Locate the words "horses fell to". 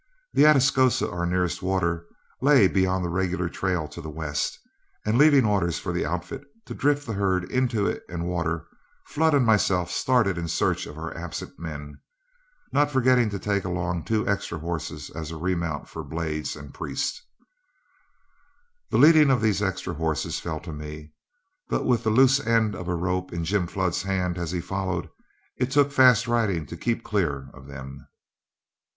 19.93-20.73